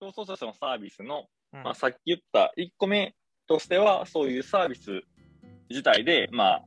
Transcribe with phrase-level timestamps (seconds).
[0.00, 1.62] 競争者のサービスの、うん。
[1.62, 3.14] まあ、さっき言った1個目
[3.48, 5.02] としては、そういうサービス
[5.68, 6.64] 自体で、まあ、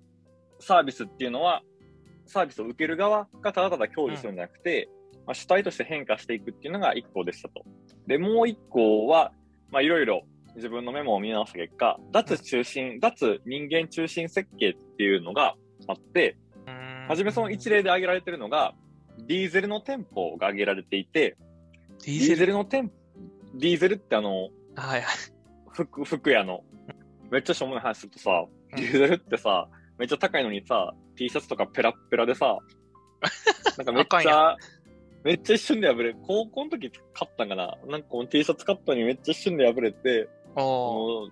[0.60, 1.62] サービスっていうのは、
[2.26, 4.90] サービスを受ける側がただただ享受するんじゃなくて、
[5.26, 7.64] まあ、主体として変化していくっていうのが1個でしたと。
[8.08, 9.32] で、もう1個は、
[9.70, 10.24] まあ、いろいろ
[10.56, 15.56] 自分のメモを見直した結果、脱中心、脱人間中心設計っていうのが
[15.88, 16.38] あって、
[16.68, 17.08] うん。
[17.08, 18.74] はじめその一例で挙げられてるのが、
[19.28, 21.38] ディーゼルの店舗が挙げられていて、
[22.06, 23.01] ディーゼルの店舗、
[23.54, 25.04] ディーゼルってあの、はいはい。
[25.72, 26.64] 服、服屋の、
[27.30, 28.76] めっちゃしょうもない話するとさ、うん。
[28.76, 32.58] ディーゼルってさ、めっちゃ高いのにさ、T シャツとかペラッペラでさ、
[33.78, 34.58] なんかめっちゃ、
[35.24, 36.16] めっちゃ一瞬で破れる。
[36.24, 37.78] 高校の時買ったんかな。
[37.88, 41.30] なんかこの T シャツ買ったのにめっちゃ一瞬で破れて、もう、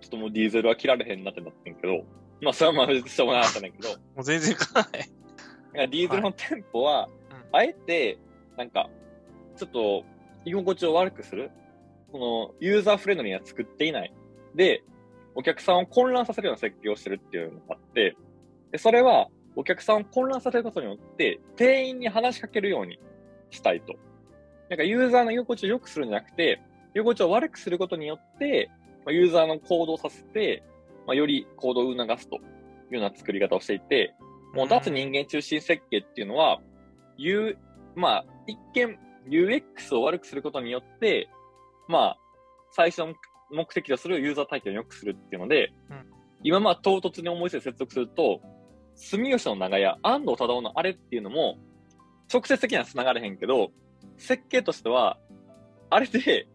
[0.00, 2.04] ちょっともうディーゼルは着られへんなってなってんけど、
[2.40, 5.88] まあそれはまあ別にしょうもない話なんやけど、もう全然わかんない。
[5.88, 7.56] ディーゼルの店舗は、うん。
[7.56, 8.18] あえて、
[8.56, 8.88] なんか、
[9.56, 10.04] ちょっと、
[10.46, 11.50] 居心地を悪くする、
[12.12, 14.14] この、ユーザーフレンドリーには作っていない。
[14.54, 14.82] で、
[15.34, 18.16] お客さんを混乱させるような設計をしてるっていうのがあって、
[18.70, 23.00] で、それは、お客さんを混乱させることによって、店員に話しかけるように
[23.50, 23.94] したいと。
[24.68, 26.60] なんか、ユーザーの居心地を良くするんじゃなくて、
[26.94, 28.70] 居心地を悪くすることによって、
[29.04, 30.62] ま、ユーザーの行動させて、
[31.06, 32.38] ま、より行動を促すとい
[32.92, 34.14] うような作り方をしていて、
[34.54, 36.60] もう脱人間中心設計っていうのは、
[37.18, 37.58] U、
[37.94, 41.28] まあ、一見 UX を悪くすることによって、
[41.88, 42.18] まあ、
[42.72, 43.14] 最初の
[43.50, 48.40] 目的とするユーザー体験を良くするっていうので、うん今まあ唐突に思いついて接続すると、
[48.94, 51.58] 住吉の長屋、安藤忠雄のあれっていうのも、
[52.32, 53.70] 直接的には繋がれへんけど、
[54.16, 55.18] 設計としては、
[55.90, 56.46] あれで、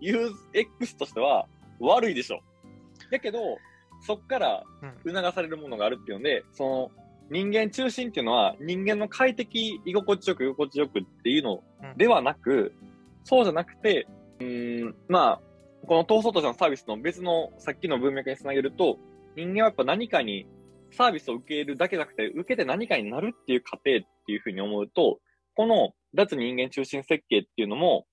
[0.00, 1.46] UX としては
[1.80, 2.40] 悪いでしょ。
[3.10, 3.38] だけど、
[4.00, 4.62] そっから
[5.04, 6.90] 促されるものがあるっていうので、その、
[7.30, 11.62] 人間中心っていうのは人間の快適、居心地よく、居心地よくっていうの
[11.96, 12.72] ではなく、
[13.24, 14.06] そうじゃなくて、
[14.40, 18.98] うーん、まあ、この闘争としてのサービスの別のさっきの文脈につなげると、
[19.36, 20.46] 人間はやっぱ何かに
[20.90, 25.20] サービスを受けるだけじゃなくて、受けて何かになるっていう過程っていうふうに思うと、
[25.54, 28.06] この脱人間中心設計っていうのも、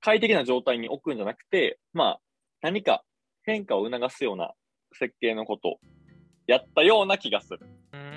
[0.00, 2.20] 快適な状態に置くんじゃなくて、まあ、
[2.62, 3.02] 何か
[3.42, 4.52] 変化を促すような
[4.92, 5.78] 設計のことを
[6.46, 7.60] やったような気がする。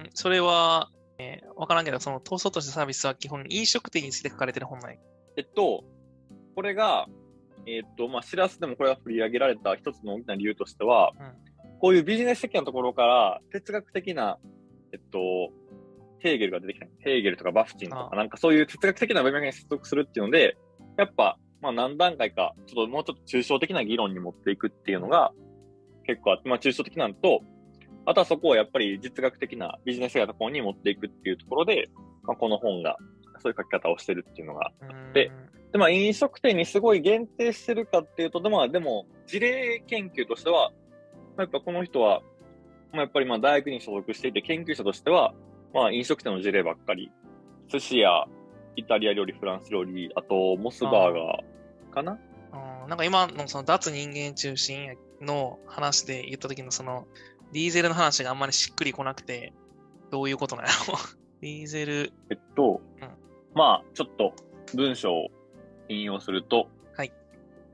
[0.03, 4.99] うん、それは、えーわからんけど、その、闘争としてサービスは基本飲食店について書かれてる本ない。
[5.35, 5.83] えっと、
[6.55, 7.07] これが、
[7.65, 11.11] えっと、まあ、しらすでもこれが取り上げられた一つの大きな理由としては、
[11.81, 14.37] こういうビジネス的なところから哲学的な、
[14.93, 15.51] えっと、
[16.19, 16.85] ヘーゲルが出てきた。
[16.99, 20.57] ヘーゲルとかバフチンとあか、なんかそういう哲学的な文脈に接続するっていうので、
[20.97, 25.33] やっぱ、まあ何段階か、ちょっともうちょっと抽象的な議論に持っていくっていうのが
[26.05, 27.41] 結構あって、まあ抽象的なのと、
[28.05, 31.89] あとはそこをやっぱり実学的なビジネス的なところに持っていくっていうところで、
[32.23, 32.97] まあ、この本が
[33.39, 34.71] そういう書き方をしてるっていうのが。
[34.81, 35.31] うんで
[35.71, 40.71] で、まあ、飲食店にすごい限定してるかっていうと、でも、でも、事例研究としては、
[41.37, 42.23] まあ、やっぱこの人は、
[42.91, 45.35] まあ、やっぱりまあ大学に所属していて、研究者としては、
[45.71, 47.11] まあ、飲食店の事例ばっかり。
[47.67, 48.25] 寿司や
[48.77, 52.17] イタリア料理、フランス料理、あと、モスバーガーかな？
[52.87, 57.05] なんか今のその脱人間中心の話で言った時のその
[57.51, 59.53] ディーゼルの話があんまりしっくりこなくて、
[60.11, 60.97] どういうことなんやろ？
[61.41, 63.09] ディーゼル、えっと、うん
[63.55, 64.33] まあ、ちょっと
[64.75, 65.27] 文章を
[65.87, 67.13] 引用すると、はい。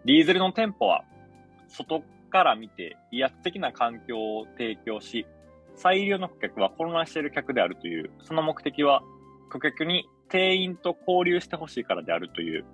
[0.06, 1.04] ディーゼルの店舗は、
[1.68, 5.26] 外から見て威圧的な環境を提供し、
[5.76, 9.02] 最良の顧客は混乱している客であるという、その目的は、
[9.52, 12.66] 顧客に店員と交流してほしいからであるという、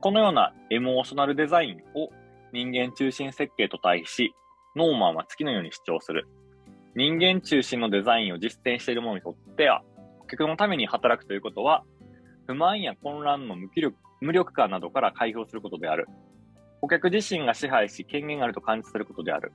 [0.00, 2.10] このようなエモーショナルデザインを
[2.52, 4.34] 人間中心設計と対し、
[4.74, 6.26] ノーマンは次のように主張する。
[6.96, 9.82] 人間中心のデザインを実践している者にとっては、
[10.20, 11.84] 顧客のために働くということは、
[12.46, 16.06] 不満や混乱の無気力無力感などから解放することである。
[16.80, 19.52] 顧客自身が支配し権限があると感じすることである。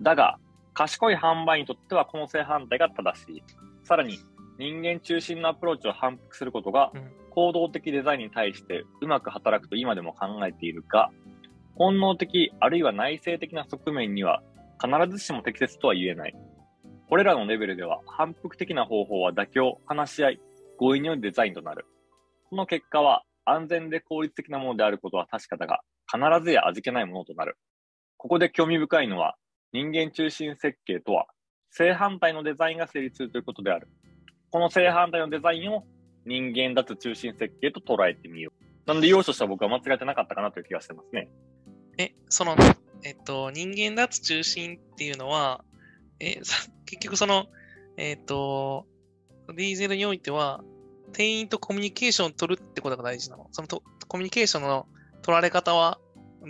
[0.00, 0.38] だが、
[0.74, 3.42] 賢い販売にとってはこの正反対が正しい。
[3.84, 4.18] さらに、
[4.58, 11.10] 人間中心のアプローチを反復することがうん、行動的デザインに対してうまく働くと今でも考えているが、
[11.74, 14.42] 本能的あるいは内省的な側面には
[14.82, 16.36] 必ずしも適切とは言えない。
[17.12, 20.40] これらのレベルでは反復的な方法は妥協、話し合い、
[20.78, 21.84] 合意によるデザインとなる。
[22.48, 27.58] その結果は安全で効率的なものであることは確かだが、必ずや味気ないものとなる。
[28.16, 29.36] ここで興味深いのは、
[29.74, 31.26] 人間中心設計とは、
[31.68, 33.88] 正反対のデザインが成立するということである。
[34.50, 35.84] この正反対のデザインを
[36.24, 38.88] 人間脱中心設計と捉えてみよう。
[38.88, 41.28] なので、要所しては僕は間違えてなかったかなという気がしてますね。
[41.98, 42.56] え、その、
[43.04, 45.62] えっと、人間脱中心っていうのは、
[46.22, 47.46] え、 さ結局その、
[47.96, 48.86] えっと、
[49.54, 50.62] ディーゼルにおいては、
[51.12, 53.48] 店員とコミュニケーションを取るってことが大事なの。
[53.50, 54.86] そのとコミュニケーションの
[55.22, 55.98] 取られ方は、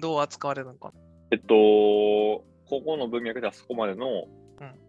[0.01, 0.95] どう扱われるのかな
[1.33, 2.45] えっと、こ
[2.85, 4.27] この文脈ではそこまでの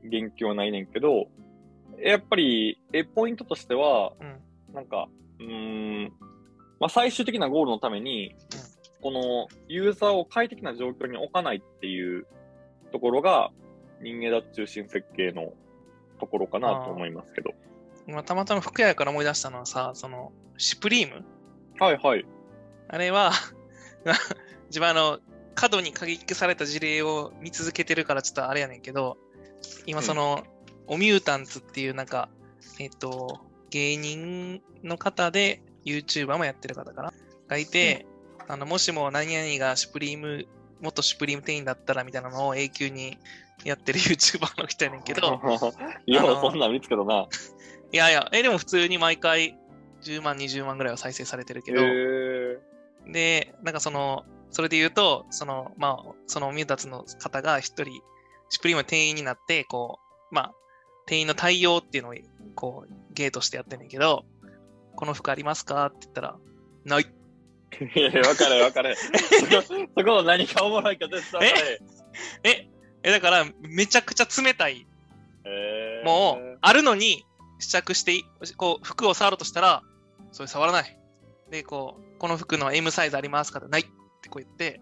[0.03, 1.27] 言及はないねんけど、
[1.99, 4.73] やっぱり、え、ポイントとしては、うん。
[4.73, 5.07] なんか、
[5.39, 6.13] うーん、
[6.79, 8.35] まあ、最終的なゴールのために、
[9.01, 12.25] このユーザーを快適な状況に置かないっていう
[12.91, 13.51] ところが、
[14.03, 15.53] 人間脱中心設計の
[16.19, 17.51] ところかなと思いますけど。
[18.07, 21.25] 今、たまたま服屋から思い出したのはさ、その、シュプリーム？
[21.79, 22.25] はいはい。
[22.89, 23.31] あれは、
[24.67, 25.19] 自分あの、
[25.55, 29.17] 過度に過激された事例を見続けてるからちょっとあれやねんけど、
[29.85, 30.43] 今その、
[30.87, 32.29] オミュータンツっていうなんか、
[32.79, 33.39] えっと、
[33.69, 37.13] 芸人の方で YouTuber もやってる方かな？
[37.47, 38.05] がいて、
[38.47, 40.47] あの、もしも何々がシュプリーム、
[40.83, 43.17] 元シュプリーム店員だったらみたいなのを永久に
[43.63, 45.41] やってる YouTuber の人やねんけど、
[46.05, 47.27] いや、そんなん見つけたな。
[47.91, 49.57] いやいや、え、でも普通に毎回
[50.01, 51.81] 10万、20万ぐらいは再生されてるけど、
[53.11, 58.01] で、なんかその、それで言うと、その、まあ、そのミュータツの方が一人、
[58.49, 59.99] シュプリームの店員になって、こ
[60.31, 60.53] う、まあ、
[61.05, 62.13] 店員の対応っていうのを、
[62.55, 64.25] こう、ゲートしてやってんねんけど、
[64.95, 66.37] この服ありますかって言ったら、
[66.85, 67.07] ない。
[67.95, 68.95] いや、わかるわかる。
[68.95, 69.05] そ
[70.03, 71.53] こ、そ何かおもろいか絶対。
[72.43, 72.67] え、
[73.03, 74.85] え、だから、めちゃくちゃ冷たい。
[75.45, 77.25] へーもう、あるのに、
[77.59, 78.23] 試着して
[78.57, 79.83] こう、服を触ろうとしたら、
[80.31, 80.99] それ触らない。
[81.49, 83.85] で、こう、この服の M サイズありますかってないっ
[84.21, 84.81] てこう言って、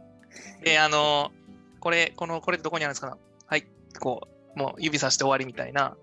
[0.64, 1.32] で、あの、
[1.80, 3.18] これ、この、これどこにあるんですか
[3.48, 3.66] はい。
[4.00, 5.96] こう、もう指さして終わりみたいな。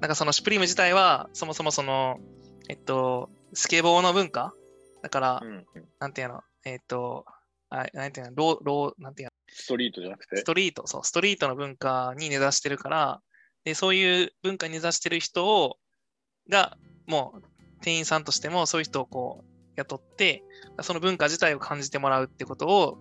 [0.00, 2.18] なんかそのシュプリーム自体は、そもそもその、
[2.68, 4.52] えっと、スケボーの文化
[5.04, 5.88] だから、うんうん。
[6.00, 7.26] なんていうの、えっと、
[7.68, 10.38] あなんていうの、ロー、ロー、なんていうの、ストリートじゃなくて？
[10.38, 10.44] ス。
[10.44, 13.20] トリート、そう、ストリートの文化に根ざしてるから、
[13.64, 15.76] で、そういう文化に根ざしてる人を、
[16.48, 17.42] が、もう、
[17.82, 20.42] 店員さんとしても、そういう人をこう、雇って、
[20.80, 22.98] その文化自体を感じてもらうってことを、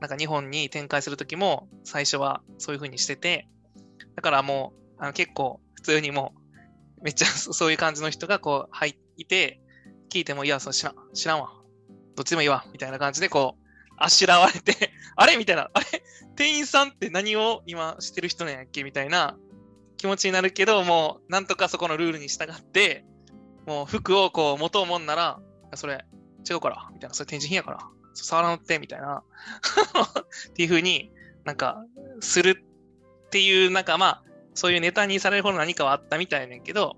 [0.00, 3.48] なんか日本に展開するときも、最初はそういう風にしてて、
[4.16, 6.34] だからもう、あの結構、普通にも
[6.98, 9.60] う、めっちゃそそういう感じの人がこう、入いて、
[10.14, 11.50] 聞いても、いや、そ知らん、知らんわ。
[12.14, 13.64] どっちでもいいわ、みたいな感じで、こう、
[13.96, 15.86] あしらわれて、 あれみたいな、あれ？
[16.36, 18.84] 店員さんって何を今してる人なんやっけ？
[18.84, 19.36] みたいな
[19.96, 23.04] 気持ちになるけど、もうなんとかそこのルールに従って、
[23.66, 25.40] もう服をこう持とうもんなら、
[25.74, 26.04] それ
[26.48, 27.78] 違うから、みたいな、それ展示品やから、
[28.14, 29.22] 触らなって、みたいな、
[30.50, 31.10] っていう風に
[31.44, 31.84] なんか
[32.20, 32.64] する
[33.26, 34.22] っていう、なんかまあ、
[34.54, 36.96] そういうネタにされるほど何かはあったみたいねんけど、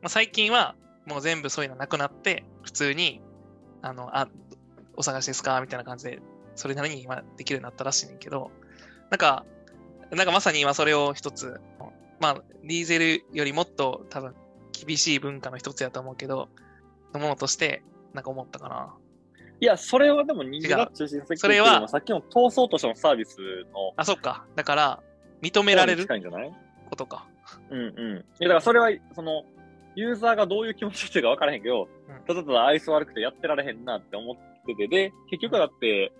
[0.00, 0.74] まあ、最近は
[1.06, 3.20] もう全部そういうのなくなって、普通に、
[3.82, 4.28] あの、あ、
[4.96, 5.60] お探しですか？
[5.60, 6.20] みたいな感じで
[6.54, 8.50] それなりに今できるようになったらしいねんけど、
[9.10, 9.44] なんか、
[10.10, 11.60] なんかまさに今それを一つ、
[12.20, 14.34] まあ、ディーゼルよりもっと多分
[14.72, 16.48] 厳しい文化の一つやと思うけど、
[17.12, 18.94] のものとして、なんか思ったかな。
[19.60, 23.36] いや、それはでも人間が中心それはさっきの闘争としてのサービス
[23.72, 24.44] のあ、そっか。
[24.54, 25.02] だから、
[25.42, 26.06] 認められる
[26.88, 27.26] ことか。
[27.70, 28.16] うんうん。
[28.18, 29.44] いや、だからそれは、その、
[29.96, 34.36] ユーザーがどういう気持ちしてるか分からへんけど、うんただただ愛想悪くてやってられへんなって思っ
[34.66, 36.12] てて、で、結局だって、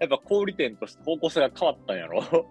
[0.00, 2.22] やっぱ小売店として方向性が変わったんやろ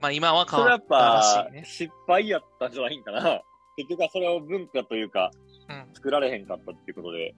[0.00, 1.64] まあ今は変わったらしぱいね。
[1.64, 3.42] 失敗やったんじゃないんかな。
[3.76, 5.30] 結局はそれを文化というか、
[5.68, 5.94] うん。
[5.94, 7.34] 作られへんかったっていうことで。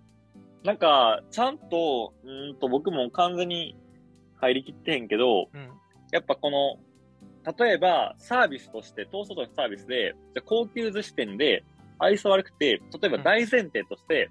[0.64, 3.76] なんか、ちゃんと、うーんと僕も完全に
[4.36, 5.70] 入りきってへんけど、うん。
[6.10, 6.78] やっぱこの、
[7.56, 11.64] 例えばサービスとして、東外のサービスで、じゃあ高級寿司店で
[11.98, 14.30] 愛想悪くて、例えば大前提として、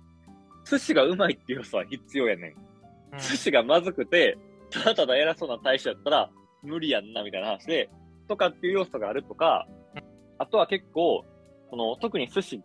[0.69, 2.51] 寿司がうまいっていう要素は必要やねん。
[2.51, 2.67] うん
[3.17, 4.37] 寿司がまずくて、
[4.69, 6.29] ただただ偉そうな大将やったら
[6.61, 7.89] 無理やんなみたいな話で、
[8.27, 9.65] とかっていう要素があるとか、
[10.37, 11.25] あとは結構、
[11.69, 12.61] その特に寿司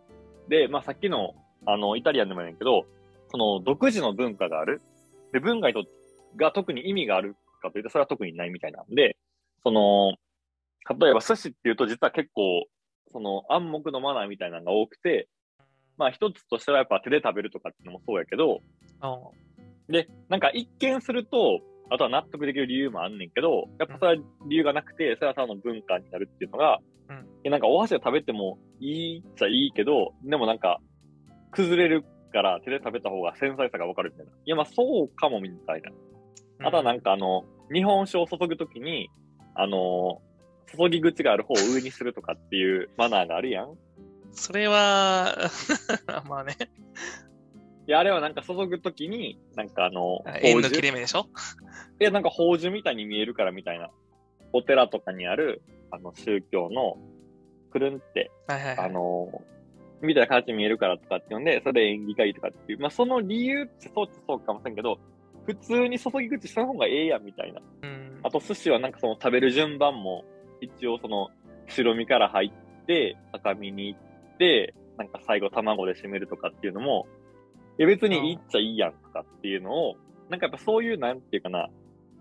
[0.49, 1.33] で、まあさっきの
[1.65, 2.85] あのイタリアンでもやねんけど、
[3.31, 4.81] その独自の文化がある。
[5.31, 5.85] で、文化にと
[6.35, 9.17] が特に意味があるかというと、それは特にないみたいなんで、
[9.63, 10.15] その、
[10.99, 12.65] 例えば寿司っていうと実は結構、
[13.13, 15.29] その暗黙のマナーみたいなのが多くて、
[15.97, 18.61] まあ一つとしてはやっぱ手で食べるとかっていうのもそうやけど、
[19.89, 26.79] で、なんか一見すると、あとは納得できる理由もあんねんけど、やっぱそれは理由がなくて、それはただの文化になるっていうのが、
[27.09, 30.79] うんなんかお箸を食べてもいいっちゃいいけど、でもなんか、
[31.51, 34.31] 崩れるから手で食べた方が繊細さがわかるみたいな。
[34.31, 35.91] いやまあそうかもみたいな。
[36.67, 39.09] あとはなんかあの、日本酒を注ぐときに、
[39.55, 40.21] あの、
[40.77, 43.77] 注ぎ口がある方を上にするとかっていうマナーがあるやん。
[44.31, 45.35] それは、
[46.27, 46.55] まあね、
[47.87, 51.27] いや、あれはなんか注ぐときに、なんかあの、縁の切れ目でしょ？
[51.99, 53.89] いや、なんか宝珠みたいに見えるからみたいな。
[54.53, 56.97] お寺とかにある、あの、宗教の、
[57.71, 58.91] くるんって、あはいはいはい。
[58.91, 59.43] の、
[60.01, 62.79] みたいな形に見えるからとかっていうので、それで縁起がいいとかっていう。
[62.79, 64.99] まあ、その理由ってそうってそうかもしれんけど、
[65.45, 67.61] 普通に注ぎ口した方がええやんみたいな。
[67.83, 68.19] うん。
[68.23, 70.23] あと寿司はなんかその食べる順番も、
[70.63, 71.29] 一応その
[71.67, 77.07] 白身から入って、赤身に行って、なんか最後卵で締めるとかっていうのも、
[77.79, 79.95] いや別にいいっちゃいいやんとかっていうのを、
[80.29, 81.69] なんかやっぱそういうなんていうかな、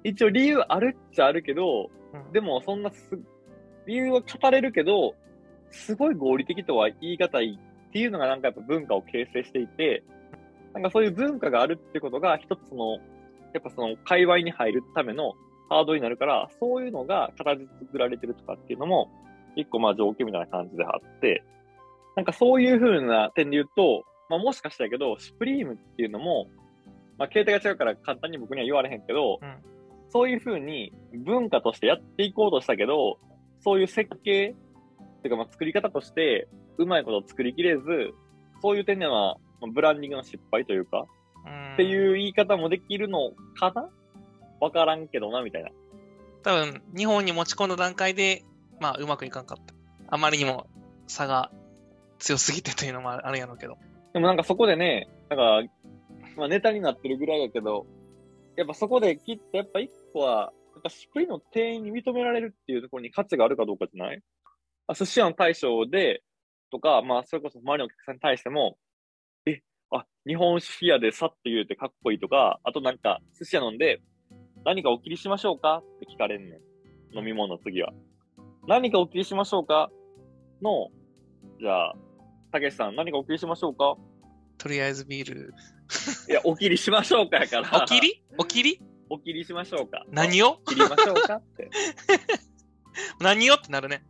[0.04, 2.32] 一応理由あるっちゃあるけど、うん。
[2.32, 3.18] でもそんなす、
[3.86, 5.14] 理由は語れるけど、
[5.70, 7.58] すごい合理的とは言い難い
[7.88, 10.02] っていうのがなんかやっぱ文化を形成していて、
[10.74, 12.94] なんかそういう文化があるってことが一つの、
[13.52, 15.34] やっぱその界隈に入るための
[15.72, 19.10] ハードになるから、そういうのが形作られてるとかっていうのも、
[19.56, 21.42] 一個まあ条件みたいな感じであって、
[22.14, 26.46] なんかそういう風な点で言うと、まあもしかしたらけど、シュプリームっていうのも、
[27.18, 29.56] まあ形態が違うから簡単に僕には言われへんけど、うん。
[30.10, 30.92] そういう風に
[31.24, 33.18] 文化としてやっていこうとしたけど、
[33.60, 37.82] そういう設計っていうかまあ作り方としてうまいこと作りきれず、
[38.60, 41.06] そういう点ではまあブランディングの失敗というか、
[41.46, 41.74] うん。
[41.74, 43.88] っていう言い方もできるのかな
[44.62, 45.70] わからんけどな、みたいな。
[46.44, 48.44] 多分、日本に持ち込んだ段階で、
[48.80, 49.74] まあ、うまくいかんかった。
[50.06, 50.68] あまりにも
[51.08, 51.50] 差が
[52.20, 53.76] 強すぎてというのもあるんやろうけど。
[54.12, 55.72] でもなんかそこでね、なんか、
[56.36, 57.86] まあネタになってるぐらいやけど、
[58.56, 64.22] やっぱそこできっとやっぱ一個は、やっぱシュプリの店員に認められるっていうところに価値があるかどうかじゃない？
[64.86, 66.22] あ寿司屋の大将で、
[66.70, 68.76] とか、まあそれこそ周りのお客さんに対しても、
[69.46, 74.00] え、あ、日本酒屋でさっと言うてかっこいいとか、あとなんか寿司屋飲んで、
[74.64, 75.82] 何かお切りしましょうか？
[75.96, 76.60] って聞かれんね
[77.14, 77.18] ん。
[77.18, 77.92] 飲み物の次は。
[78.66, 79.90] 何かお切りしましょうか？
[80.62, 80.88] の、
[81.60, 81.94] じゃあ、
[82.52, 83.96] たけしさん何かお切りしましょうか？
[84.58, 85.54] とりあえずビール。
[86.28, 87.82] いや、お切りしましょうかやから。
[87.82, 88.22] おきり？
[88.38, 88.80] おきり？
[89.10, 90.04] お切りしましょうか。
[90.10, 90.58] 何を？
[90.68, 91.36] 切りましょうか？
[91.36, 91.68] って。
[93.20, 93.54] 何を？
[93.54, 94.04] ってなるね。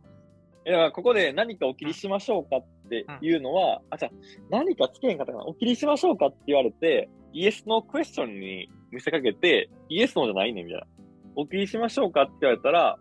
[0.65, 2.57] いや、ここで何かお切りしましょうか？
[2.57, 4.11] っていうのは、あ、じゃあ
[4.49, 5.45] 何かつけへんかったかな？
[5.45, 6.27] お切りしましょうか？
[6.27, 10.87] って言われて、イエスのクエスチョンに見せかけて、イエスのじゃないねみたいな。
[11.35, 12.97] お切りしましょうかって言われたら、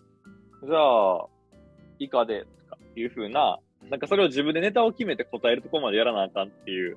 [0.64, 1.26] じゃあ、
[1.98, 3.58] 以下で、とかいう風な、
[3.90, 6.96] なんかそれを自分でネタを決めて答えるとこまでやらなあかんっていう。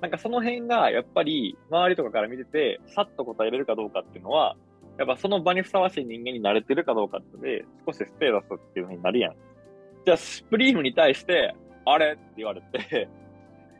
[0.00, 4.56] なんかその辺が、やっぱり、周りとかから見てて、さっと答えれるかどうかっていうのは、
[4.98, 9.34] やっぱその場にふさわしい人間に慣れてるかどうかってで、少しステータスっていう風になるやん。
[10.04, 11.54] じゃあ、スプリームに対して、
[11.84, 13.08] あれって言われて、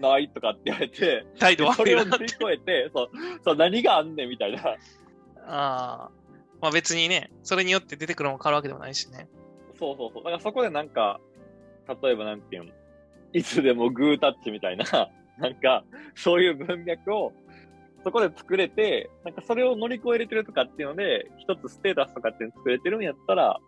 [0.00, 2.24] ないとかって言われて、態度そ悪いなってれを乗り。
[2.24, 3.10] 越えて、そう、
[3.44, 4.62] そう、何があんねんみたいな。
[4.68, 4.76] あ
[5.46, 6.10] あ。
[6.60, 9.28] まあ別にね、それによって出てくるのも変わるわけでもないしね。
[9.78, 10.24] そうそうそう。
[10.24, 11.20] だからそこでなんか、
[12.02, 12.72] 例えばなんていうの、
[13.32, 14.84] いつでもグータッチみたいな、
[15.38, 17.32] なんか、そういう文脈を、
[18.04, 23.60] そこで作れて、なんかそれを乗り越えれてるとかっていうので、一つステータスとかっていうの作れてるんやったら、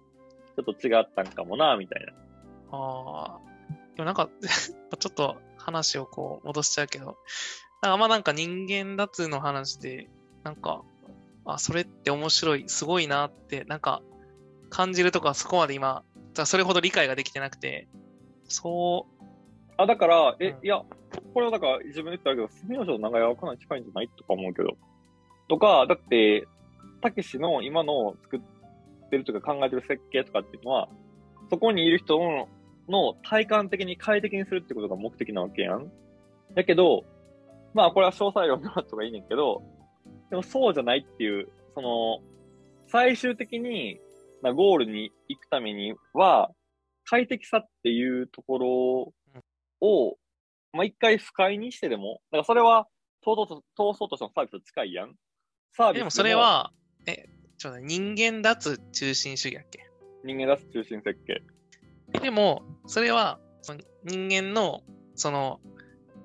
[0.56, 2.12] ちょっと違ったんかもな、みたいな。
[2.72, 3.40] ああ。
[3.94, 7.18] でもなんか、 ちょっと話をこう戻しちゃうけど、
[7.82, 10.08] なんかまあなんか人間脱の話で、
[10.42, 10.82] なんか、
[11.44, 14.02] あ、それって面白い、すごいなって、なんか
[14.68, 16.04] 感じるとかそこまで今、
[16.44, 17.88] それほど理解ができてなくて、
[18.44, 19.20] そう、
[19.80, 20.66] あ、だから、え、うん。
[20.66, 20.82] いや、
[21.32, 24.76] これはだから自分で言ったけど、住吉の長屋はかなり近いんじゃないとか思うけど。
[25.48, 26.46] とか、だって、
[27.00, 28.40] たけしの今の作っ
[29.08, 30.88] てるとか考えてる設計とかっていうのは、
[31.48, 32.48] そこにいる人の
[32.90, 35.90] の体感的に快適にするってことが目的なわけやん。
[36.54, 37.04] だけど、
[37.72, 39.62] まあこれは詳細論だとかいいねんけど、
[40.30, 42.20] でもそうじゃないっていう、その、
[42.88, 44.00] 最終的に、
[44.42, 46.50] まあ、ゴールに行くためには、
[47.04, 48.58] 快適さっていうとこ
[49.80, 50.16] ろを、
[50.72, 52.86] まあ、一回不快にしてでも、だからそれは、
[53.22, 53.56] 通そうと、
[53.92, 55.14] 通そうとしてのサービスと近いやん。
[55.72, 56.72] サービスでもそれ、は、
[57.06, 57.28] え、
[57.58, 59.80] ちょっと人間脱中心主義やっけ？
[60.24, 61.42] 人間出す中心設計。
[62.18, 64.82] でも、それは、その人間の、
[65.14, 65.60] その、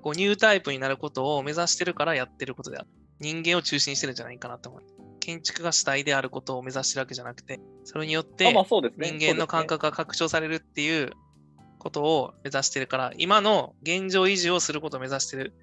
[0.02, 2.88] こうニュータイプになることを目指してるからやってることである。
[3.20, 4.82] 人間を中心にしてるんじゃないかなと思う。
[5.20, 8.46] 建築が主体であることを目指してるわけじゃなくて、それによって。
[8.98, 11.14] 人間の感覚が拡張されるっていう
[11.80, 15.54] ことを目指してるから、今の現状維持をすることを目指してる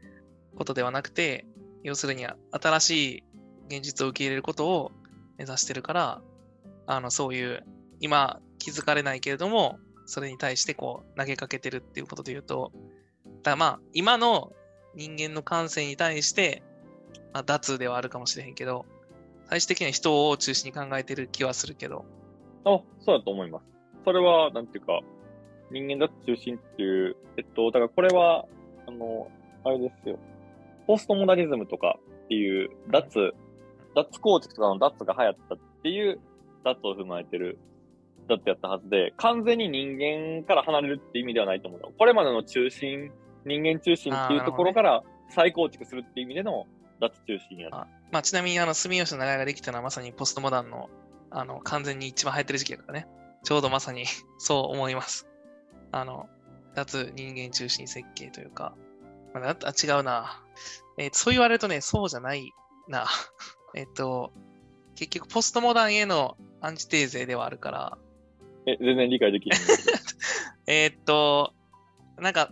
[0.56, 1.46] ことではなくて、
[1.84, 3.24] 要するに新しい
[3.68, 4.92] 現実を受け入れることを
[5.38, 6.22] 目指してるから、
[6.86, 7.64] あの、そういう、
[8.00, 12.72] 今気づかれないけれども、それに対してこう投げかけてるっていうことで言うと、
[13.42, 14.52] だまあ、今の
[14.94, 16.62] 人間の感性に対して、
[17.32, 18.84] まあ、脱ではあるかもしれへんけど、
[19.46, 22.04] 最終的には人を中心に考えてる気はするけど、
[22.64, 23.64] あ、そうだと思います。
[24.04, 25.00] それは、なんていうか、
[25.70, 28.46] 人間脱中心っていう、えっと、だからこれは、
[28.86, 29.28] あの、
[29.64, 30.18] あれですよ。
[30.86, 33.34] ポストモダニズムとかっていう、脱、
[33.94, 36.20] 脱構築とかの脱が流行ったっていう、
[36.64, 37.58] 脱を踏まえてる、
[38.28, 41.92] 脱やったはずで、完全に人間から離れるって意味ではないと思うよ。
[41.98, 43.10] これまでの中心、
[43.44, 46.66] 人間中心っていうところから再構築するっていう意味での
[47.00, 47.70] 脱中心や。
[47.70, 50.88] まあ、ちなみに、あの、住吉の長屋ができたのはまさにポストモダンの、
[51.30, 53.08] あの、完全に一番流行ってる時期だからね。
[53.42, 54.04] ちょうどまさに
[54.38, 55.28] そう思います。
[55.90, 56.28] あの、
[56.74, 58.74] 脱人間中心設計というか、
[59.34, 60.42] まあ、あ違うな。
[60.98, 62.52] えーそう言われるとね、そうじゃない
[62.88, 63.06] な。
[63.74, 64.32] えっと、
[64.94, 67.98] 結局、ポストモダンへのアンチテーゼではあるから、
[68.66, 69.60] え、全然理解できない。
[70.66, 71.52] えっと、
[72.18, 72.50] なんか、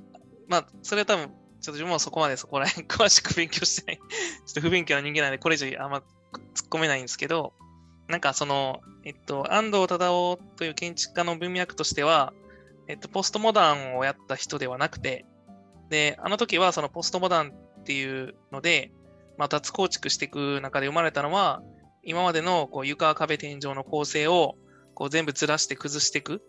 [0.48, 1.34] まあ、それは多分、ちょっ
[1.66, 3.96] と自分もそこまでそこら辺 詳しく勉強してない。
[4.00, 4.04] ちょ
[4.50, 5.98] っと不勉強な人間なんで、これ以上あんま
[6.54, 7.52] 突っ込めないんですけど、
[8.08, 12.32] なんかその、えっと、安藤忠雄という建築家の文脈としては、
[12.88, 15.24] えっと、ポストモダンをやった人ではなくて、
[15.90, 18.90] で、あの時はそのポストモダンっていうので、
[19.38, 21.62] まあ、脱構築していく中で生まれたのは、
[22.02, 24.56] 今までのこう床、壁、天井の構成を
[25.00, 26.42] こう全部ずらして崩していく。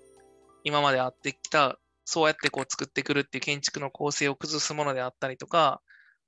[0.65, 5.79] 今まであってきた、そうやってこう作ってくるっていう建築の構成を崩すものであったりとか、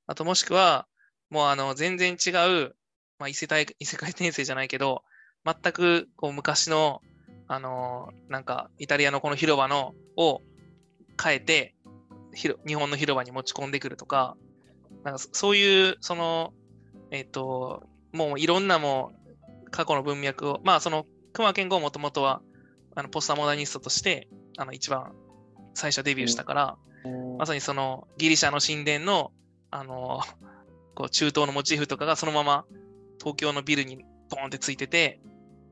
[0.07, 0.87] あともしくは、
[1.29, 2.77] もうあの全然違う、
[3.19, 5.03] まあ、異世界異世界転生じゃないけど、
[5.45, 7.01] 全くこう昔の、
[7.49, 10.39] あのーなんかイタリアのこの広場のを
[11.21, 11.75] 変えて、
[12.33, 14.37] 日本の広場に持ち込んでくるとか、
[15.03, 16.53] なんかそういう、その、
[17.11, 19.11] えっ、と、もういろんなも
[19.67, 22.41] う過去の文脈を、まあその熊健吾もともとは
[22.95, 25.13] あのポスターモダニストとしてあの一番
[25.73, 26.77] 最初デビューしたから、
[27.37, 29.31] まさにそのギリシャの神殿の
[29.71, 30.21] あの
[30.93, 32.65] こう中東のモチーフとかがそのまま
[33.19, 35.19] 東京のビルにボーンってついてて、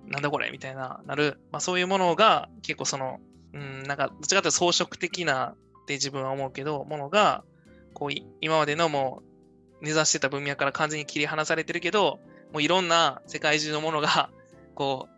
[0.08, 3.20] なんだこれみたいな、なる、まあそういうものが結構その、
[3.54, 5.54] うん、なんかどっちかというと装飾的な
[5.84, 7.44] って自分は思うけど、ものが、
[7.94, 9.22] こうい今までのも
[9.82, 12.20] う根ざしてた文脈から完全に切り離されてるけど、
[12.52, 14.30] もういろんな世界中のものが、
[14.76, 15.11] こう、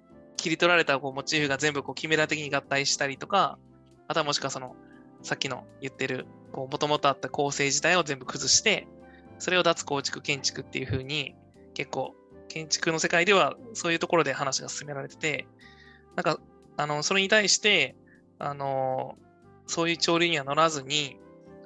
[0.43, 3.57] 切り取られたこうモチーフが全部こうキメラ的に合体したりとか、
[4.09, 4.75] あとはもしくはその、
[5.21, 8.85] さっきの言ってる、こう、もともとあった構成自体を全部崩して、
[9.39, 11.33] それを脱構築建築っていう風に、
[11.73, 12.13] 結構、
[12.49, 15.47] 建築の世界ではそういうところで話が進められてて、
[16.17, 16.41] なんか、
[16.75, 17.95] あの、それに対して、
[18.37, 19.15] あの、
[19.65, 21.17] そういう潮流には乗らずに、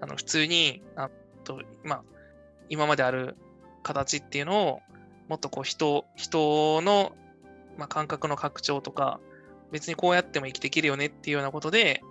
[0.02, 1.10] あの、普通に、あ
[1.44, 2.04] と、まあ、
[2.70, 3.36] 今まである
[3.82, 4.82] 形っていうのを、
[5.28, 7.16] もっとこう、人、人の、
[7.78, 9.20] まあ、感覚の拡張とか、
[9.72, 12.02] 別にこうやっても生きていけるよねっていうようなことで、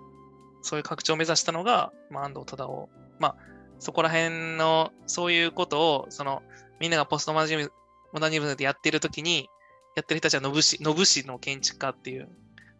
[0.61, 2.87] そういう拡張を目指したのが、まあ、安藤忠雄。
[3.19, 3.35] まあ、
[3.79, 6.43] そこら辺の、そういうことを、その、
[6.79, 7.71] みんながポストモダニズム
[8.13, 9.49] モダニズムでやってる時に、
[9.95, 12.29] やってる人たちは野武士、野武士の建築家っていう、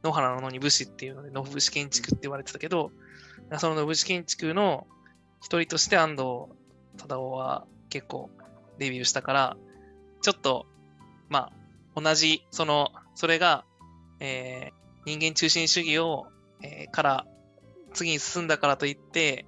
[0.03, 2.91] 野原の野に武士っていうので、野武士建築って言われてたけど、
[3.57, 4.87] その野武士建築の
[5.41, 6.53] 一人として安藤
[6.97, 8.29] 忠雄は結構
[8.77, 9.57] デビューしたから、
[10.21, 10.65] ちょっと、
[11.29, 11.51] まあ、
[11.99, 13.65] 同じ、その、それが、
[14.19, 16.27] えー人間中心主義を、
[16.61, 17.25] えーから、
[17.93, 19.45] 次に進んだからといって、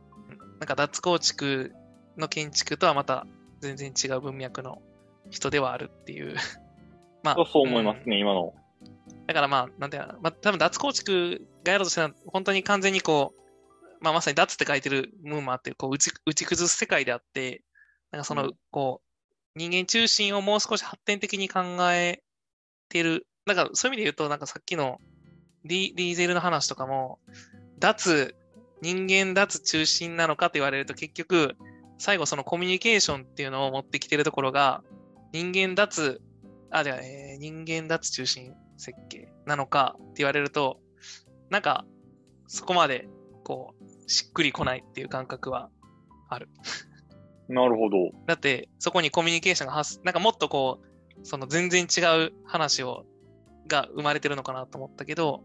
[0.57, 1.73] なんか脱構築
[2.17, 3.27] の建築とはまた
[3.59, 4.81] 全然違う文脈の
[5.29, 6.38] 人ではあるっていう。
[7.23, 8.53] まそう思いますね、今の。
[9.27, 13.41] だからまあ、なんていうのまあ、多分脱構築がやろうとしたら、本当に完全にこう、
[13.99, 17.63] まあまさに脱って書いてる部分もあって、こう打ち、打ち崩す世界であって、
[18.12, 22.23] なんかその、うんこう、人間中心をもう少し発展的に考え
[22.89, 23.28] てる。
[23.45, 24.99] なんかそういう意味で言うと、なんかさっきの
[25.63, 27.19] リリーゼルの話とかも、
[27.80, 28.36] 脱、
[28.82, 31.56] 人間脱中心なのかと言われると結局、
[31.97, 34.84] 最後そのコミュニケーションっていうのを持ってきてるところが、
[35.34, 36.21] 人間脱、
[36.71, 40.80] あ、じゃあ、えー人間脱中心設計なのかって言われると、
[41.49, 41.86] なんか、
[42.47, 43.08] そこまで、
[43.43, 45.69] こう、しっくりこないっていう感覚は
[46.30, 46.49] ある。
[47.47, 48.12] なるほど。
[48.28, 50.88] だって、そこにコミュニケーションが発、なんかもっとこう、
[51.23, 53.05] その全然違う話を、
[53.67, 55.43] が生まれてるのかなと思ったけど、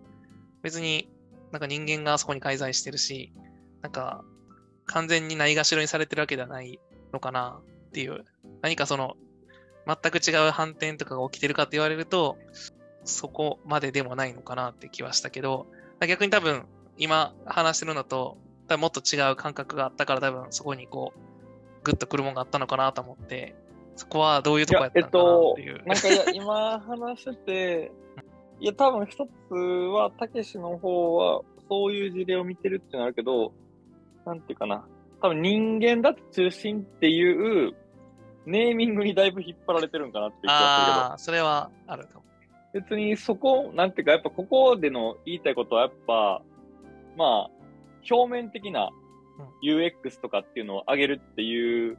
[0.63, 1.11] 別に
[1.53, 3.33] なんか人間があそこに介在してるし、
[3.83, 4.25] なんか
[4.87, 6.81] 完全にないがしろにされてるわけではない
[7.13, 8.25] のかなっていう、
[8.63, 9.17] 何かその、
[9.87, 12.39] 全く違う反転とかが起きてるかって言われると、
[13.05, 15.67] そこまででもないのかなって気はしたけど、
[16.09, 16.65] 逆に多分
[16.97, 21.21] 今話してるのと、多分もっと違う感覚があったから多分そこにこう、
[21.85, 23.55] グッとくるもんがあったのかなと思って、
[23.97, 25.85] そこはどういうとこやったのかなっていう。
[25.87, 27.93] なんかいや、今話してて、
[28.61, 33.53] いや、多分一つは、たけしの方は、そういう事例を見てるっていうのあるけど、
[34.25, 34.85] なんていうかな。
[35.21, 37.75] 多分人間だって中心っていう、
[38.47, 40.99] ネーミングにだいぶ引っ張られてるんかなっていう気がするけど。
[41.07, 42.25] ああ、それはあるかも。
[42.75, 46.43] 別にそこ、なんていうか、やっぱここでの言いたいことは、やっぱ、
[47.17, 47.51] まあ、
[48.11, 48.91] 表面的な
[49.63, 51.99] UX とかっていうのを上げるっていう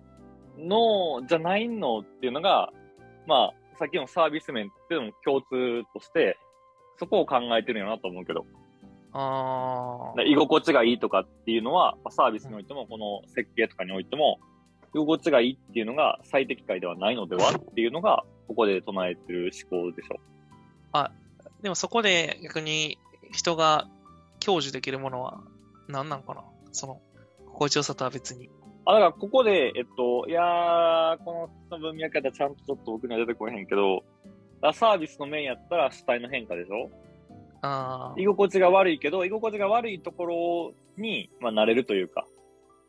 [0.57, 2.71] のじゃないのっていうのが、
[3.27, 6.37] まあ、さっきのサービス面っていうのも共通として、
[6.97, 8.45] そこを考えてるんやなと思うけど、
[9.11, 10.15] ああ。
[10.15, 14.39] で居心地がいいとかっていうのは、まあサービスにおいても、この設計とかにおいても、
[14.93, 20.19] 居心地がいいっていうのが最適解ではないのではっていうのが、ここで唱えてる思考でしょ。
[21.61, 22.97] でもそこで逆に
[23.31, 23.87] 人が
[24.39, 25.41] 享受できるものは
[25.87, 26.43] 何なのかな？
[26.71, 27.01] その、
[27.47, 28.49] 心地よさとは別に。
[28.85, 34.03] あ、だからここで、えっと、いやー、この文脈やったらちゃんとちょっと僕には出てこへんけど、
[34.73, 36.89] サービスの面やったら主体の変化でしょ？
[37.61, 42.25] ああ居心地が悪いけど、居心地が悪いところに、まあ、慣れるというか、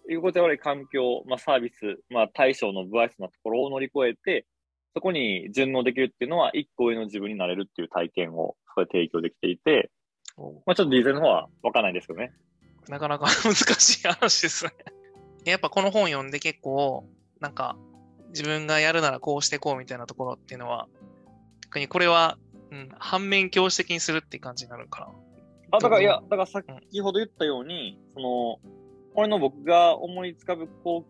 [0.08, 4.46] 居心地が悪い環境、まあ、サービス、まあ、対象の不愛想なところを乗り越えて、
[4.94, 9.90] そこに順応できるっていうのは、一個上の自分になれるっていう体験を、それ提供できていて、
[10.66, 12.32] まあ、ちょっとディーゼルの方はわかんないですけどね。
[12.88, 14.70] なかなか 難しい話ですね。
[15.50, 17.04] やっぱこの本読んで結構、
[17.40, 17.76] なんか、
[18.30, 20.88] 自分がやるならこうしてこうみたいなところっていうのは、
[21.64, 22.38] 逆にこれは、
[22.70, 25.08] うん、反面教師的にするって感じになるかな。
[25.72, 28.58] あ、だから、いや、だからさっきほど言ったように、その、
[29.14, 31.04] これの僕が思いつかぶ高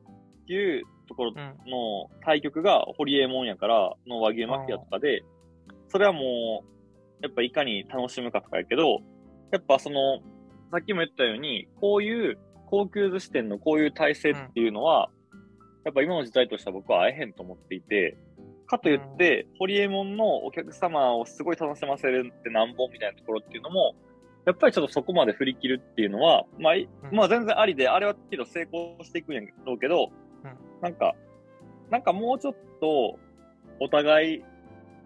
[0.46, 1.70] 級ところうん。
[1.70, 5.24] の対局がホリエモンやからの和牛マフィアとかで、
[5.88, 9.00] それはもう、やっぱいかに楽しむかとかやけど、
[9.52, 10.20] やっぱその、
[10.70, 15.10] さっきも言ったように、こういう高級寿司店のこういう体制っていうのは、
[15.84, 18.16] やっぱ今の時代としては僕は会えへんと思っていて、
[18.66, 23.94] かといって、ホリエモンのお客様をすごい楽しませるってなんぼみたいなところっていうのも、
[24.44, 26.74] やっぱりちょっとそこまで振り切るっていうのは、まあ、
[27.12, 30.10] まあ全然ありで、あれはけど成功していくんやろうけど、
[30.44, 30.80] うん。
[30.82, 31.14] なんか、
[31.90, 33.18] なんかもうちょっと、
[33.80, 34.44] お互い、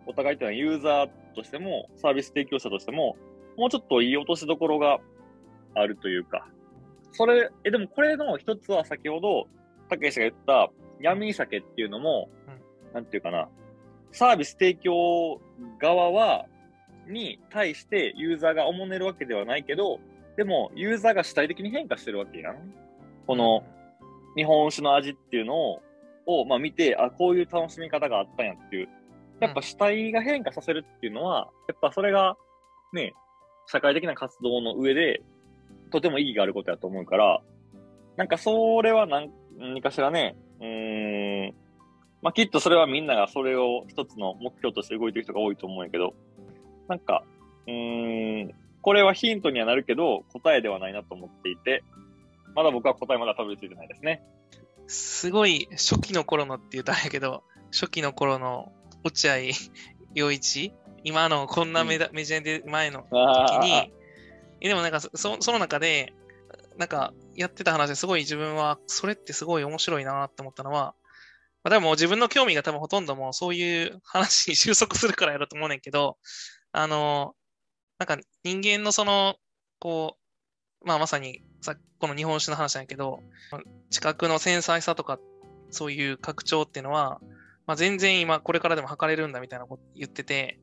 [0.07, 3.17] お互いっていうのはユーザーとしても、サービス提供者としても、
[3.57, 4.99] もうちょっといい落としどころが
[5.75, 6.49] あるというか、
[7.13, 9.47] それ、え、でもこれの一つは先ほど、
[9.89, 10.71] たけしが言った
[11.01, 12.31] 闇酒っていうのも、
[12.95, 13.49] なんていうかな、
[14.13, 15.41] サービス提供
[15.81, 16.47] 側は、
[17.09, 19.99] に対してユーザーがおもねるわけではないけど、
[20.37, 22.73] でもユーザーが主体的に変化してるわけやん。
[23.27, 23.65] この
[24.37, 25.83] 日本酒の味っていうのを、
[26.27, 28.89] をまあ見て、あ、こういう楽しみ方があったんやっていう。
[29.41, 32.37] やっぱ主体が変化させるっていうのは、やっぱそれが、
[32.93, 33.15] ね、
[33.67, 35.23] 社会的な活動の上で、
[35.91, 37.43] とても意義があることやと思うから、
[38.17, 41.55] なんかそれは何何かしらね、うーん、
[42.23, 46.15] まあきっとそれはみんながそれを一つの目標として動いてる人が多いと思うんやけど、
[46.89, 47.25] なんか、
[47.67, 51.83] うーん、これはヒントにはなるけど、答えではないなと思っていて、
[52.55, 54.23] まだ僕は答えまだたどり着いてないですね。
[54.87, 58.73] すごい初期の頃のって言ったらあれやけど、初期の頃の
[59.05, 59.37] 落合
[60.15, 60.73] 陽一
[61.05, 63.93] 今のこんなメダ、メジャーで前の時あに、
[64.61, 66.13] えでもなんかそその中で、
[66.77, 70.95] なんかやってた話ですごい自分はそれってすごい面白いなって思ったのは、
[71.63, 76.17] まあ、でも自分の興味が多分ほとんどもうそういう話に収束するからやろうと思うねんけど、
[76.73, 77.35] あの、
[77.99, 79.37] なんか人間のその、
[79.79, 80.17] こ
[80.83, 83.21] う、まあまさにさこの日本酒の話なんやけど、
[83.91, 85.19] 知覚の繊細さとか、
[85.71, 87.21] そういう拡張っていうのは、
[87.67, 90.59] まあ、全然今これからでも測れるんだみたいなこと言ってて、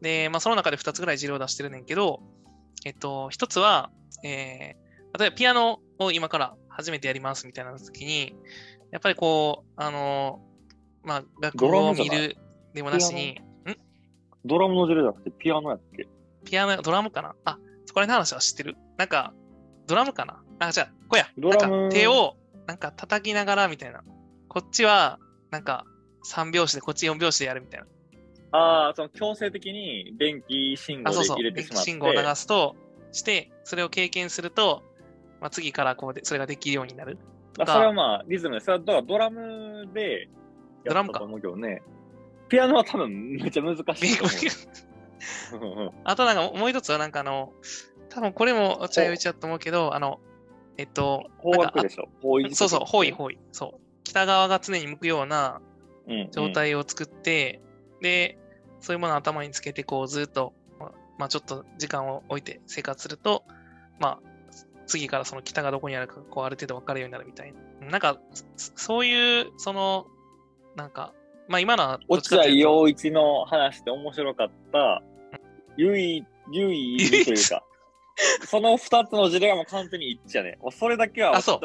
[0.00, 2.20] で、まあその中で2つぐらい事例を出してるねんけど、
[2.84, 3.90] えっと、1つは、
[4.24, 8.34] えー、例えばピアノを今から初めてやりますみたいな時に、
[8.90, 10.40] やっぱりこう、あの、
[11.02, 12.36] まあ楽譜を見る
[12.74, 13.40] でもなしに、
[14.44, 16.06] ドラムのジェルじゃなくてピアノやっけ
[16.44, 17.34] ピアノ、ドラムかな？
[17.44, 18.76] あ、そこら辺の話は知ってる？
[18.96, 19.34] なんか、
[19.86, 20.42] ドラムかな？
[20.60, 21.28] あ、じゃあ、こうや。
[21.36, 21.76] ドラム。
[21.76, 22.36] なんか手を、
[22.66, 24.02] なんか叩きながらみたいな。
[24.48, 25.18] こっちは、
[25.50, 25.84] なんか、
[26.26, 27.86] 3拍子で、こっち4拍子でやるみたいな。
[28.52, 31.36] ああ、その強制的に電気信号あ、でそうそう。
[31.36, 31.90] 入れてしまって。
[31.90, 32.76] 信号を流すと、
[33.12, 34.82] して、それを経験すると、
[35.40, 37.18] まあ、次からこうで、それができるようになる。
[37.58, 40.28] あそれはまあ、リズムで、それはだからドラムで
[40.84, 41.82] やったと思うけどね。
[42.48, 43.84] ピアノは多分めっちゃ難しい
[44.16, 44.24] と
[45.56, 45.92] 思ううんうん。
[46.04, 47.52] あとなんかもう一つはなんかあの、
[48.08, 50.20] 多分これもお茶陽一だと思うけど、あの、
[50.76, 53.12] えっと、方なんか角でしょ方位そうそう、方位、位。
[53.12, 53.38] 方位。
[53.52, 53.80] そう。
[54.04, 55.60] 北側が常に向くような
[56.06, 57.60] うん状態を作って、
[58.00, 58.38] で、
[58.80, 60.52] そういうものを頭につけて、こうずっと、
[61.18, 63.44] まあちょっと時間を置いて生活すると、
[63.98, 64.28] まあ、
[64.86, 67.90] 次からその北がどこにあるか、こうある程度分かるようになるみたいな。
[67.90, 68.18] なんか、
[68.56, 70.06] そそういう、その、
[70.76, 71.12] なんか、
[71.48, 75.02] まあ今のは落合陽一の話で面白かった、
[75.76, 77.62] 唯、唯一というか、
[78.46, 80.58] その二つの事例はもう完全に一致やね。
[80.72, 81.60] それだけはあそう。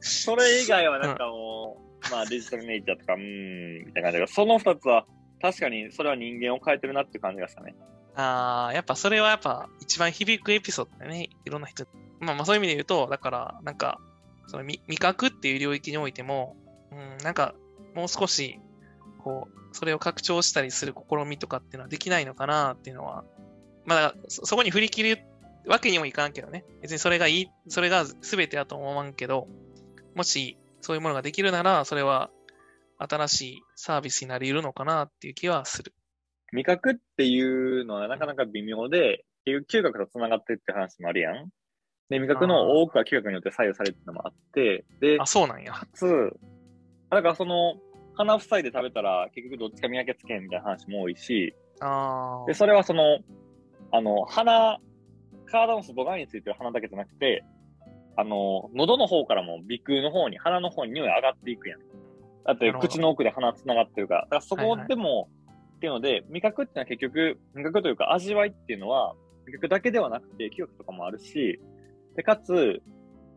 [0.00, 5.06] それ以外はなんかもう、まあデジタルネイチャーとか、うーん、みたいな感じだけど、その二つは
[5.40, 7.74] 確かにそれは人間を変えてるなって感じがしたね。
[8.16, 11.28] ああ、やっぱそれはやっぱ一番響くエピソードだよね。
[11.44, 11.86] いろんな人。
[12.20, 14.00] まあまあそういう意味で言うと、だから、なんか、
[14.48, 16.56] その味覚っていう領域においても、
[16.90, 17.54] うん、なんか、
[17.94, 18.58] もう少し、
[19.18, 23.24] こう、それを拡張したりする試みとかっていうのはできないのかなっていうのは、
[23.84, 25.22] まあだそ、そこに振り切る
[25.66, 26.64] わけにもいかんけどね。
[26.82, 29.46] 別にそれがいい、それが全てだと思わんけど、
[30.16, 32.30] もしそういうものができるなら、それは、
[32.98, 35.94] 新しいサービスになり得るのかなっていう気はする。
[36.52, 41.48] 味覚っていうのはなかなか微妙で、結局嗅覚と繋がってるって話もあるやん。
[42.08, 45.72] で、味覚の多くは嗅覚によって左右されてるのもあって、で、あ、そうなんや。
[45.72, 46.32] かつ、
[47.10, 47.76] だからその、
[48.14, 53.20] 鼻塞いで食べたら結局どっちか見分けつけへんみたいな話も多いし、あで、それはその、
[53.92, 54.78] あの、鼻、
[55.46, 57.44] 体の外側についてる鼻だけじゃなくて、
[58.20, 61.80] あの、喉の方からも鼻腔の方に、鼻の方に匂い上がっていくやん。
[62.44, 64.22] だって口の奥で鼻繋がってるから。
[64.22, 65.28] だからそこでも、
[65.76, 69.14] っていうので、味覚っていうのは結局、味覚というか味わいっていうのは、
[69.46, 71.60] 味覚だけではなくて、記憶とかもあるし、
[72.16, 72.82] で、かつ、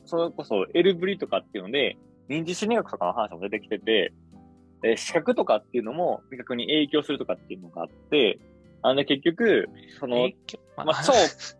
[0.05, 4.13] それこそ、エルブリとかっていうので、認知心理学とかの話も出てきてて、
[4.83, 8.39] え視覚とかっていうのも味覚に影響するとかっていうのがあって、
[8.81, 10.31] あのね、結局、その
[10.75, 11.13] ままあ、超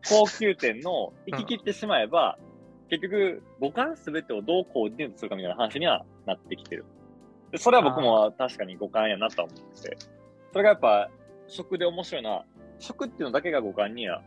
[0.10, 2.40] 高級店の行き切ってしまえば、
[2.92, 6.84] 結局、五感すべてをどうコーディネートするかみたいな話にはなってきてる。
[7.50, 9.98] でそれは僕も確かに五感やなとは思ってて。
[10.52, 11.10] それがやっぱ、
[11.48, 12.46] 食で面白いのは、
[12.80, 14.22] 食っていうのだけが五感には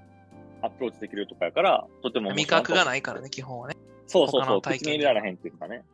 [0.63, 3.77] アプローチできるとかやから、とても味覚がないからね、基本はね。
[4.07, 5.85] そうそうそう、体験口に入れられへんっていうかね。